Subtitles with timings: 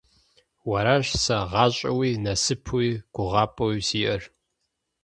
[0.69, 4.21] Уэращ сэ гъащӀэуи, насыпуи, гугъапӀэуи сиӀэр.